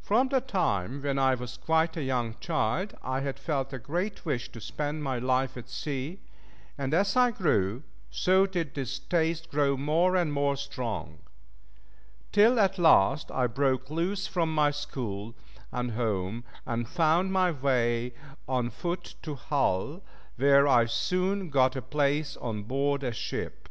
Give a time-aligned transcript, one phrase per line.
[0.00, 4.26] From the time when I was quite a young child, I had felt a great
[4.26, 6.18] wish to spend my life at sea,
[6.76, 11.18] and as I grew, so did this taste grow more and more strong;
[12.32, 15.32] till at last I broke loose from my school
[15.70, 18.14] and home, and found my way
[18.48, 20.02] on foot to Hull,
[20.34, 23.68] where I soon got a place on board a ship.